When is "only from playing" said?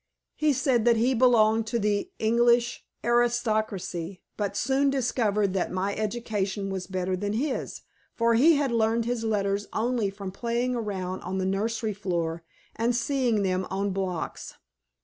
9.73-10.73